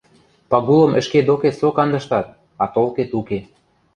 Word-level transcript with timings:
—Пагулым 0.51 0.91
ӹшке 0.99 1.19
докет 1.27 1.55
со 1.59 1.67
кандыштат, 1.77 2.27
а 2.61 2.63
толкет 2.73 3.11
уке. 3.19 3.39